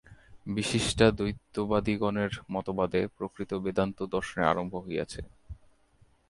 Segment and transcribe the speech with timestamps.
[0.47, 5.21] বিশিষ্টাদ্বৈতবাদিগণের মতবাদে প্রকৃত বেদান্ত-দর্শনের আরম্ভ হইয়াছে।